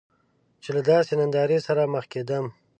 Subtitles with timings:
[0.63, 2.45] چې له داسې نندارې سره مخ کیدم.